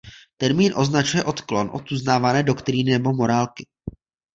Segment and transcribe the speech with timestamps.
[0.37, 3.65] Termín označuje odklon od uznávané doktríny nebo morálky.